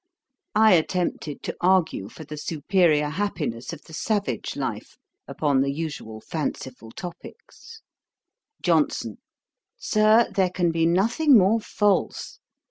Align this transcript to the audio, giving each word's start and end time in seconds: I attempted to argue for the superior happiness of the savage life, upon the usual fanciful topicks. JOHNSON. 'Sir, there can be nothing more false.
I 0.55 0.73
attempted 0.73 1.43
to 1.43 1.55
argue 1.61 2.09
for 2.09 2.23
the 2.23 2.35
superior 2.35 3.09
happiness 3.09 3.71
of 3.71 3.83
the 3.83 3.93
savage 3.93 4.55
life, 4.55 4.97
upon 5.27 5.61
the 5.61 5.71
usual 5.71 6.21
fanciful 6.21 6.89
topicks. 6.89 7.81
JOHNSON. 8.63 9.19
'Sir, 9.77 10.27
there 10.33 10.49
can 10.49 10.71
be 10.71 10.87
nothing 10.87 11.37
more 11.37 11.59
false. 11.61 12.39